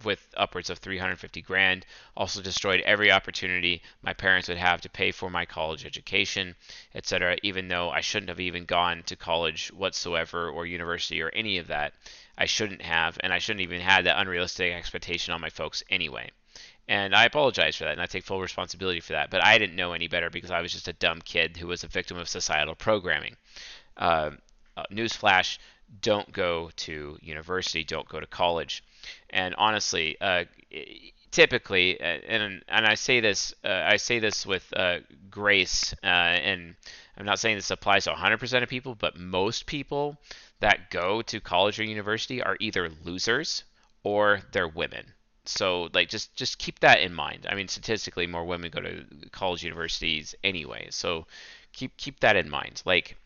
with 0.05 0.27
upwards 0.37 0.71
of 0.71 0.79
350 0.79 1.43
grand. 1.43 1.87
Also 2.17 2.41
destroyed 2.43 2.81
every 2.83 3.11
opportunity 3.11 3.83
my 4.03 4.13
parents 4.13 4.49
would 4.49 4.59
have 4.59 4.81
to 4.81 4.89
pay 4.89 5.11
for 5.13 5.31
my 5.31 5.45
college 5.45 5.85
education, 5.85 6.55
etc. 6.95 7.37
Even 7.43 7.69
though 7.69 7.91
I 7.91 8.01
shouldn't 8.01 8.29
have 8.29 8.41
even 8.41 8.65
gone 8.65 9.03
to 9.05 9.17
college 9.17 9.73
whatsoever 9.73 10.49
or 10.49 10.67
university 10.67 11.23
or 11.23 11.31
any 11.31 11.59
of 11.59 11.69
that. 11.69 11.95
I 12.37 12.47
shouldn't 12.47 12.83
have, 12.83 13.19
and 13.23 13.33
I 13.33 13.39
shouldn't 13.39 13.63
even 13.63 13.81
had 13.81 14.07
that 14.07 14.19
unrealistic 14.19 14.73
expectation 14.73 15.35
on 15.35 15.41
my 15.41 15.51
folks 15.51 15.83
anyway. 15.91 16.31
And 16.89 17.15
I 17.15 17.25
apologize 17.25 17.77
for 17.77 17.85
that, 17.85 17.93
and 17.93 18.03
I 18.03 18.07
take 18.07 18.25
full 18.25 18.41
responsibility 18.41 19.01
for 19.01 19.13
that. 19.13 19.31
But 19.31 19.45
I 19.45 19.59
didn't 19.59 19.77
know 19.77 19.93
any 19.93 20.09
better 20.09 20.31
because 20.31 20.51
I 20.51 20.61
was 20.61 20.73
just 20.73 20.89
a 20.89 20.93
dumb 20.93 21.21
kid 21.21 21.57
who 21.57 21.69
was 21.69 21.85
a 21.85 21.89
victim 21.89 22.19
of 22.19 22.29
societal 22.29 22.75
programming. 22.75 23.37
Uh, 23.97 24.31
uh, 24.77 24.85
newsflash: 24.91 25.59
Don't 26.01 26.33
go 26.33 26.71
to 26.77 27.19
university. 27.21 27.85
Don't 27.85 28.09
go 28.09 28.19
to 28.19 28.27
college. 28.27 28.83
And 29.33 29.55
honestly, 29.57 30.17
uh, 30.21 30.45
typically, 31.31 32.01
uh, 32.01 32.05
and 32.05 32.63
and 32.69 32.87
I 32.87 32.95
say 32.95 33.21
this, 33.21 33.55
uh, 33.65 33.83
I 33.85 33.97
say 33.97 34.19
this 34.19 34.47
with 34.47 34.73
uh, 34.77 34.99
grace, 35.31 35.95
uh, 36.05 36.07
and 36.07 36.75
I'm 37.17 37.27
not 37.27 37.39
saying 37.39 37.57
this 37.57 37.71
applies 37.71 38.05
to 38.05 38.13
100% 38.13 38.63
of 38.63 38.69
people, 38.69 38.95
but 38.95 39.19
most 39.19 39.67
people 39.67 40.17
that 40.61 40.91
go 40.91 41.23
to 41.23 41.41
college 41.41 41.81
or 41.81 41.85
university 41.85 42.43
are 42.43 42.57
either 42.61 42.91
losers 43.05 43.65
or 44.05 44.41
they're 44.53 44.69
women. 44.69 45.07
So 45.45 45.89
like 45.93 46.09
just 46.09 46.35
just 46.37 46.59
keep 46.59 46.79
that 46.81 47.01
in 47.01 47.13
mind. 47.13 47.47
I 47.51 47.55
mean, 47.55 47.69
statistically, 47.69 48.27
more 48.27 48.45
women 48.45 48.71
go 48.71 48.81
to 48.81 49.05
college 49.33 49.65
universities 49.65 50.35
anyway. 50.45 50.89
So 50.91 51.27
keep 51.73 51.97
keep 51.97 52.21
that 52.21 52.37
in 52.37 52.49
mind. 52.49 52.83
Like 52.85 53.17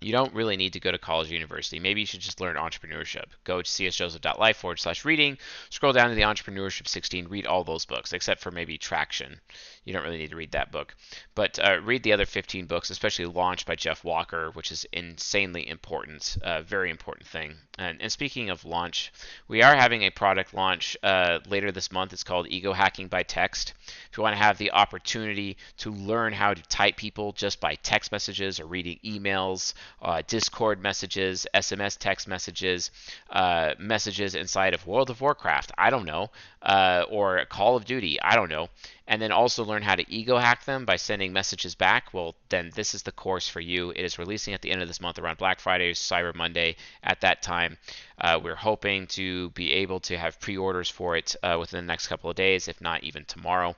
you 0.00 0.12
don't 0.12 0.32
really 0.34 0.56
need 0.56 0.72
to 0.74 0.80
go 0.80 0.90
to 0.92 0.98
college 0.98 1.30
or 1.30 1.34
university. 1.34 1.80
Maybe 1.80 2.00
you 2.00 2.06
should 2.06 2.20
just 2.20 2.40
learn 2.40 2.56
entrepreneurship. 2.56 3.24
Go 3.44 3.62
to 3.62 3.68
csjoseph.life 3.68 4.56
forward 4.56 4.78
slash 4.78 5.04
reading, 5.04 5.38
scroll 5.70 5.92
down 5.92 6.10
to 6.10 6.14
the 6.14 6.22
Entrepreneurship 6.22 6.86
16, 6.86 7.28
read 7.28 7.46
all 7.46 7.64
those 7.64 7.84
books, 7.84 8.12
except 8.12 8.40
for 8.40 8.50
maybe 8.50 8.78
Traction. 8.78 9.40
You 9.84 9.92
don't 9.92 10.04
really 10.04 10.18
need 10.18 10.30
to 10.30 10.36
read 10.36 10.52
that 10.52 10.70
book. 10.70 10.94
But 11.34 11.58
uh, 11.58 11.80
read 11.82 12.02
the 12.02 12.12
other 12.12 12.26
15 12.26 12.66
books, 12.66 12.90
especially 12.90 13.24
Launch 13.26 13.66
by 13.66 13.74
Jeff 13.74 14.04
Walker, 14.04 14.50
which 14.52 14.70
is 14.70 14.86
insanely 14.92 15.68
important, 15.68 16.36
uh, 16.42 16.62
very 16.62 16.90
important 16.90 17.26
thing. 17.26 17.56
And, 17.78 18.00
and, 18.02 18.12
speaking 18.12 18.50
of 18.50 18.64
launch, 18.64 19.12
we 19.46 19.62
are 19.62 19.74
having 19.74 20.02
a 20.02 20.10
product 20.10 20.52
launch 20.52 20.96
uh, 21.02 21.38
later 21.48 21.70
this 21.70 21.92
month. 21.92 22.12
It's 22.12 22.24
called 22.24 22.48
Ego 22.48 22.72
Hacking 22.72 23.08
by 23.08 23.22
Text. 23.22 23.72
If 24.10 24.18
you 24.18 24.22
want 24.22 24.34
to 24.34 24.42
have 24.42 24.58
the 24.58 24.72
opportunity 24.72 25.56
to 25.78 25.90
learn 25.90 26.32
how 26.32 26.54
to 26.54 26.62
type 26.64 26.96
people 26.96 27.32
just 27.32 27.60
by 27.60 27.76
text 27.76 28.10
messages 28.12 28.58
or 28.60 28.66
reading 28.66 28.98
emails, 29.04 29.74
uh, 30.02 30.22
Discord 30.26 30.80
messages, 30.80 31.46
SMS 31.54 31.96
text 31.98 32.28
messages, 32.28 32.90
uh, 33.30 33.74
messages 33.78 34.34
inside 34.34 34.74
of 34.74 34.86
World 34.86 35.10
of 35.10 35.20
Warcraft, 35.20 35.72
I 35.78 35.90
don't 35.90 36.06
know, 36.06 36.30
uh, 36.62 37.04
or 37.10 37.44
Call 37.46 37.76
of 37.76 37.84
Duty, 37.84 38.20
I 38.20 38.34
don't 38.34 38.50
know 38.50 38.68
and 39.08 39.22
then 39.22 39.32
also 39.32 39.64
learn 39.64 39.82
how 39.82 39.94
to 39.94 40.12
ego 40.12 40.36
hack 40.36 40.66
them 40.66 40.84
by 40.84 40.96
sending 40.96 41.32
messages 41.32 41.74
back, 41.74 42.12
well, 42.12 42.34
then 42.50 42.70
this 42.74 42.94
is 42.94 43.02
the 43.02 43.10
course 43.10 43.48
for 43.48 43.60
you. 43.60 43.90
It 43.90 44.04
is 44.04 44.18
releasing 44.18 44.52
at 44.52 44.60
the 44.60 44.70
end 44.70 44.82
of 44.82 44.88
this 44.88 45.00
month 45.00 45.18
around 45.18 45.38
Black 45.38 45.60
Friday, 45.60 45.92
Cyber 45.94 46.34
Monday. 46.34 46.76
At 47.02 47.22
that 47.22 47.40
time, 47.40 47.78
uh, 48.20 48.38
we're 48.42 48.54
hoping 48.54 49.06
to 49.08 49.48
be 49.50 49.72
able 49.72 50.00
to 50.00 50.18
have 50.18 50.38
pre 50.40 50.58
orders 50.58 50.90
for 50.90 51.16
it 51.16 51.34
uh, 51.42 51.56
within 51.58 51.86
the 51.86 51.90
next 51.90 52.08
couple 52.08 52.28
of 52.28 52.36
days, 52.36 52.68
if 52.68 52.82
not 52.82 53.02
even 53.02 53.24
tomorrow. 53.24 53.74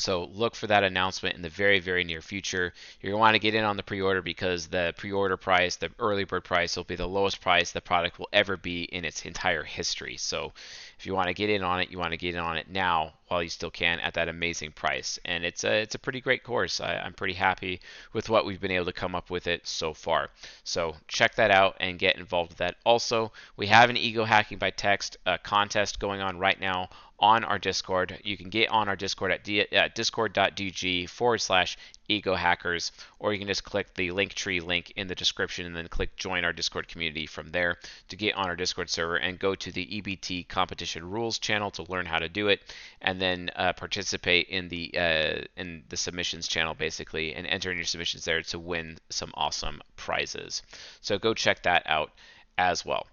So 0.00 0.24
look 0.32 0.54
for 0.54 0.66
that 0.66 0.84
announcement 0.84 1.36
in 1.36 1.42
the 1.42 1.48
very, 1.48 1.78
very 1.78 2.04
near 2.04 2.20
future. 2.20 2.72
You're 3.00 3.12
going 3.12 3.18
to 3.18 3.20
want 3.20 3.34
to 3.34 3.38
get 3.38 3.54
in 3.54 3.64
on 3.64 3.76
the 3.76 3.82
pre-order 3.82 4.22
because 4.22 4.66
the 4.66 4.94
pre-order 4.96 5.36
price, 5.36 5.76
the 5.76 5.90
early 5.98 6.24
bird 6.24 6.44
price, 6.44 6.76
will 6.76 6.84
be 6.84 6.96
the 6.96 7.06
lowest 7.06 7.40
price 7.40 7.72
the 7.72 7.80
product 7.80 8.18
will 8.18 8.28
ever 8.32 8.56
be 8.56 8.84
in 8.84 9.04
its 9.04 9.24
entire 9.24 9.62
history. 9.62 10.16
So 10.16 10.52
if 10.98 11.06
you 11.06 11.14
want 11.14 11.28
to 11.28 11.34
get 11.34 11.50
in 11.50 11.62
on 11.62 11.80
it, 11.80 11.90
you 11.90 11.98
want 11.98 12.12
to 12.12 12.18
get 12.18 12.34
in 12.34 12.40
on 12.40 12.56
it 12.56 12.68
now 12.68 13.14
while 13.28 13.42
you 13.42 13.48
still 13.48 13.70
can 13.70 14.00
at 14.00 14.14
that 14.14 14.28
amazing 14.28 14.72
price. 14.72 15.18
And 15.24 15.44
it's 15.44 15.62
a 15.62 15.80
it's 15.80 15.94
a 15.94 15.98
pretty 15.98 16.20
great 16.20 16.42
course. 16.42 16.80
I, 16.80 16.94
am 16.94 17.14
pretty 17.14 17.34
happy 17.34 17.80
with 18.12 18.28
what 18.28 18.44
we've 18.44 18.60
been 18.60 18.72
able 18.72 18.86
to 18.86 18.92
come 18.92 19.14
up 19.14 19.30
with 19.30 19.46
it 19.46 19.66
so 19.66 19.94
far. 19.94 20.30
So 20.64 20.96
check 21.06 21.36
that 21.36 21.50
out 21.50 21.76
and 21.78 21.98
get 21.98 22.16
involved 22.16 22.50
with 22.50 22.58
that. 22.58 22.76
Also, 22.84 23.32
we 23.56 23.68
have 23.68 23.88
an 23.88 23.96
ego 23.96 24.24
hacking 24.24 24.58
by 24.58 24.70
text 24.70 25.16
uh, 25.26 25.38
contest 25.38 26.00
going 26.00 26.20
on 26.20 26.38
right 26.38 26.60
now 26.60 26.90
on 27.20 27.44
our 27.44 27.58
Discord. 27.58 28.18
You 28.24 28.36
can 28.36 28.48
get 28.48 28.70
on 28.70 28.88
our 28.88 28.96
Discord 28.96 29.30
at, 29.30 29.48
at 29.72 29.94
discord.gg 29.94 31.08
forward 31.08 31.38
slash 31.38 31.76
ego 32.08 32.34
hackers, 32.34 32.92
or 33.18 33.32
you 33.32 33.38
can 33.38 33.46
just 33.46 33.62
click 33.62 33.94
the 33.94 34.08
Linktree 34.08 34.62
link 34.62 34.92
in 34.96 35.06
the 35.06 35.14
description 35.14 35.66
and 35.66 35.76
then 35.76 35.86
click 35.88 36.16
join 36.16 36.44
our 36.44 36.52
Discord 36.52 36.88
community 36.88 37.26
from 37.26 37.50
there 37.50 37.76
to 38.08 38.16
get 38.16 38.34
on 38.34 38.46
our 38.46 38.56
Discord 38.56 38.90
server 38.90 39.16
and 39.16 39.38
go 39.38 39.54
to 39.54 39.70
the 39.70 39.86
EBT 39.86 40.48
competition 40.48 41.08
rules 41.08 41.38
channel 41.38 41.70
to 41.72 41.84
learn 41.84 42.06
how 42.06 42.18
to 42.18 42.28
do 42.28 42.48
it, 42.48 42.60
and 43.00 43.20
then 43.20 43.50
uh, 43.54 43.72
participate 43.74 44.48
in 44.48 44.68
the 44.68 44.92
uh, 44.96 45.44
in 45.56 45.84
the 45.88 45.96
submissions 45.96 46.48
channel 46.48 46.74
basically 46.74 47.34
and 47.34 47.46
enter 47.46 47.70
in 47.70 47.76
your 47.76 47.84
submissions 47.84 48.24
there 48.24 48.42
to 48.42 48.58
win 48.58 48.98
some 49.10 49.30
awesome 49.34 49.80
prizes. 49.96 50.62
So 51.00 51.18
go 51.18 51.34
check 51.34 51.62
that 51.64 51.82
out 51.86 52.12
as 52.58 52.84
well. 52.84 53.06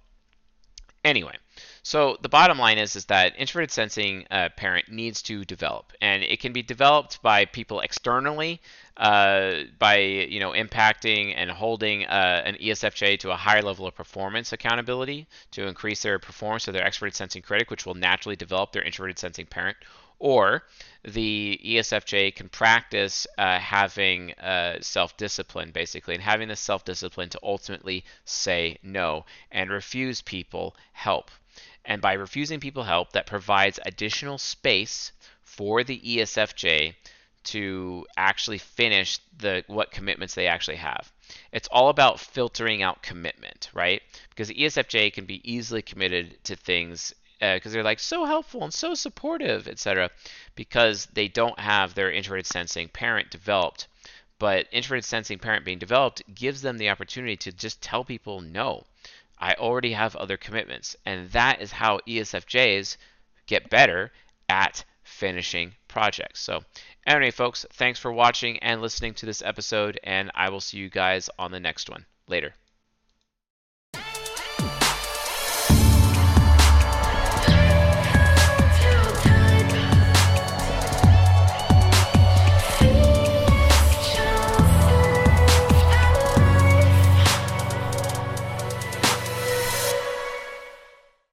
Anyway, 1.03 1.37
So 1.83 2.17
the 2.21 2.29
bottom 2.29 2.57
line 2.57 2.77
is 2.77 2.95
is 2.95 3.05
that 3.05 3.33
introverted 3.37 3.71
sensing 3.71 4.25
uh, 4.29 4.49
parent 4.55 4.89
needs 4.89 5.21
to 5.23 5.45
develop, 5.45 5.93
and 6.01 6.23
it 6.23 6.39
can 6.39 6.53
be 6.53 6.61
developed 6.61 7.21
by 7.21 7.45
people 7.45 7.79
externally, 7.79 8.61
uh, 8.97 9.63
by 9.79 9.97
you 9.97 10.39
know 10.39 10.51
impacting 10.51 11.33
and 11.35 11.49
holding 11.49 12.05
uh, 12.05 12.41
an 12.45 12.55
ESFJ 12.55 13.19
to 13.19 13.31
a 13.31 13.35
higher 13.35 13.61
level 13.61 13.87
of 13.87 13.95
performance 13.95 14.53
accountability 14.53 15.27
to 15.51 15.67
increase 15.67 16.01
their 16.01 16.19
performance 16.19 16.67
of 16.67 16.73
their 16.73 16.83
extroverted 16.85 17.13
sensing 17.13 17.41
critic, 17.41 17.69
which 17.69 17.85
will 17.85 17.95
naturally 17.95 18.35
develop 18.35 18.71
their 18.71 18.83
introverted 18.83 19.19
sensing 19.19 19.45
parent, 19.45 19.77
or 20.19 20.63
the 21.03 21.59
ESFJ 21.63 22.35
can 22.35 22.49
practice 22.49 23.27
uh, 23.37 23.59
having 23.59 24.33
uh, 24.33 24.77
self 24.81 25.15
discipline, 25.17 25.71
basically, 25.71 26.15
and 26.15 26.23
having 26.23 26.47
the 26.47 26.55
self 26.55 26.83
discipline 26.83 27.29
to 27.29 27.39
ultimately 27.43 28.03
say 28.25 28.77
no 28.83 29.25
and 29.51 29.69
refuse 29.69 30.21
people 30.21 30.75
help. 30.93 31.31
And 31.85 32.01
by 32.01 32.13
refusing 32.13 32.59
people 32.59 32.83
help, 32.83 33.13
that 33.13 33.25
provides 33.27 33.79
additional 33.85 34.37
space 34.37 35.13
for 35.41 35.83
the 35.83 35.99
ESFJ 35.99 36.95
to 37.45 38.05
actually 38.17 38.57
finish 38.57 39.19
the 39.37 39.63
what 39.67 39.91
commitments 39.91 40.35
they 40.35 40.47
actually 40.47 40.75
have. 40.75 41.11
It's 41.53 41.69
all 41.69 41.87
about 41.87 42.19
filtering 42.19 42.83
out 42.83 43.01
commitment, 43.01 43.69
right? 43.73 44.01
Because 44.29 44.49
the 44.49 44.55
ESFJ 44.55 45.13
can 45.13 45.25
be 45.25 45.41
easily 45.49 45.81
committed 45.81 46.43
to 46.43 46.57
things 46.57 47.13
because 47.39 47.67
uh, 47.67 47.69
they're 47.69 47.83
like 47.83 47.99
so 47.99 48.25
helpful 48.25 48.63
and 48.63 48.73
so 48.73 48.93
supportive, 48.93 49.67
etc. 49.67 50.09
Because 50.55 51.07
they 51.13 51.27
don't 51.27 51.59
have 51.59 51.93
their 51.93 52.11
introverted 52.11 52.47
sensing 52.47 52.89
parent 52.89 53.29
developed. 53.29 53.87
But 54.39 54.67
introverted 54.71 55.05
sensing 55.05 55.39
parent 55.39 55.65
being 55.65 55.79
developed 55.79 56.21
gives 56.33 56.61
them 56.61 56.77
the 56.77 56.89
opportunity 56.89 57.37
to 57.37 57.51
just 57.51 57.81
tell 57.81 58.03
people 58.03 58.41
no. 58.41 58.85
I 59.39 59.53
already 59.53 59.93
have 59.93 60.15
other 60.15 60.37
commitments, 60.37 60.95
and 61.05 61.29
that 61.31 61.61
is 61.61 61.71
how 61.71 61.99
ESFJs 62.07 62.97
get 63.45 63.69
better 63.69 64.11
at 64.49 64.83
finishing 65.03 65.75
projects. 65.87 66.41
So, 66.41 66.63
anyway, 67.05 67.31
folks, 67.31 67.65
thanks 67.73 67.99
for 67.99 68.11
watching 68.11 68.57
and 68.59 68.81
listening 68.81 69.13
to 69.15 69.25
this 69.25 69.41
episode, 69.41 69.99
and 70.03 70.31
I 70.33 70.49
will 70.49 70.61
see 70.61 70.77
you 70.77 70.89
guys 70.89 71.29
on 71.37 71.51
the 71.51 71.59
next 71.59 71.89
one. 71.89 72.05
Later. 72.27 72.53